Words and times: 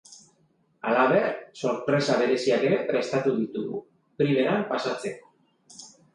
Halaber, 0.91 1.27
sorpresa 1.59 2.15
bereziak 2.21 2.65
ere 2.71 2.81
prestatu 2.89 3.35
ditugu, 3.43 3.83
primeran 4.23 4.67
pasatzeko. 4.75 5.33